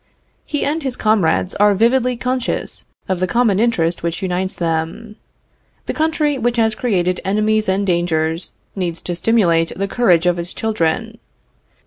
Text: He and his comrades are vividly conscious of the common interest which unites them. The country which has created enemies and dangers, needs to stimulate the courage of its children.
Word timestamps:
He 0.47 0.65
and 0.65 0.81
his 0.81 0.95
comrades 0.95 1.53
are 1.57 1.75
vividly 1.75 2.17
conscious 2.17 2.85
of 3.07 3.19
the 3.19 3.27
common 3.27 3.59
interest 3.59 4.01
which 4.01 4.23
unites 4.23 4.55
them. 4.55 5.15
The 5.85 5.93
country 5.93 6.39
which 6.39 6.57
has 6.57 6.73
created 6.73 7.21
enemies 7.23 7.69
and 7.69 7.85
dangers, 7.85 8.53
needs 8.75 8.99
to 9.03 9.13
stimulate 9.15 9.73
the 9.77 9.87
courage 9.87 10.25
of 10.25 10.39
its 10.39 10.55
children. 10.55 11.19